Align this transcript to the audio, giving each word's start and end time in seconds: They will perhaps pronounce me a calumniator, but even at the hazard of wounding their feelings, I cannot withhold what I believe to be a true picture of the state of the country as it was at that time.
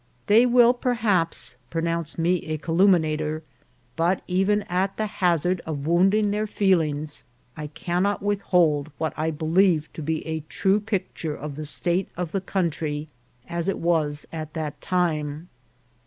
They 0.25 0.47
will 0.47 0.73
perhaps 0.73 1.55
pronounce 1.69 2.17
me 2.17 2.37
a 2.47 2.57
calumniator, 2.57 3.43
but 3.95 4.23
even 4.27 4.63
at 4.63 4.97
the 4.97 5.05
hazard 5.05 5.61
of 5.63 5.85
wounding 5.85 6.31
their 6.31 6.47
feelings, 6.47 7.23
I 7.55 7.67
cannot 7.67 8.23
withhold 8.23 8.89
what 8.97 9.13
I 9.15 9.29
believe 9.29 9.93
to 9.93 10.01
be 10.01 10.25
a 10.25 10.39
true 10.49 10.79
picture 10.79 11.35
of 11.35 11.55
the 11.55 11.65
state 11.65 12.09
of 12.17 12.31
the 12.31 12.41
country 12.41 13.09
as 13.47 13.69
it 13.69 13.77
was 13.77 14.25
at 14.33 14.55
that 14.55 14.81
time. 14.81 15.49